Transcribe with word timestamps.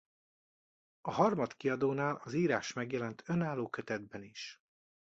A 1.01 1.11
Harmat 1.11 1.53
Kiadónál 1.53 2.21
az 2.23 2.33
írás 2.33 2.73
megjelent 2.73 3.23
önálló 3.25 3.69
kötetben 3.69 4.23
is. 4.23 4.61